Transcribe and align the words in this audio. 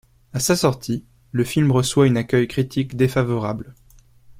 À 0.33 0.39
sa 0.39 0.55
sortie, 0.55 1.05
le 1.31 1.43
film 1.43 1.71
reçoit 1.71 2.05
un 2.07 2.15
accueil 2.15 2.47
critique 2.47 2.95
défavorable. 2.95 3.75